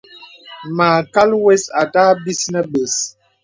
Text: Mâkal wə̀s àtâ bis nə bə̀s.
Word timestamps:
Mâkal 0.75 1.29
wə̀s 1.43 1.63
àtâ 1.81 2.03
bis 2.23 2.41
nə 2.51 2.59
bə̀s. 2.71 2.95